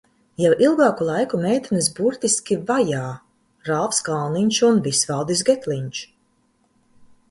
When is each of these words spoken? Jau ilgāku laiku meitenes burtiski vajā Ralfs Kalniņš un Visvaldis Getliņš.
Jau 0.43 0.49
ilgāku 0.67 1.05
laiku 1.09 1.39
meitenes 1.43 1.91
burtiski 1.99 2.59
vajā 2.71 3.05
Ralfs 3.71 4.03
Kalniņš 4.11 4.65
un 4.73 4.85
Visvaldis 4.91 5.49
Getliņš. 5.55 6.07